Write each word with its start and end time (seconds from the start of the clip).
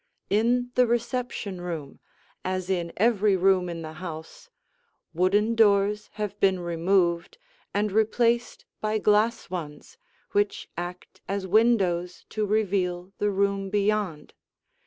In 0.31 0.71
the 0.73 0.87
reception 0.87 1.61
room, 1.61 1.99
as 2.43 2.71
in 2.71 2.91
every 2.97 3.37
room 3.37 3.69
in 3.69 3.83
the 3.83 3.93
house, 4.01 4.49
wooden 5.13 5.53
doors 5.53 6.09
have 6.13 6.39
been 6.39 6.59
removed 6.59 7.37
and 7.71 7.91
replaced 7.91 8.65
by 8.79 8.97
glass 8.97 9.51
ones 9.51 9.99
which 10.31 10.67
act 10.75 11.21
as 11.29 11.45
windows 11.45 12.25
to 12.29 12.47
reveal 12.47 13.13
the 13.19 13.29
room 13.29 13.69
beyond. 13.69 14.33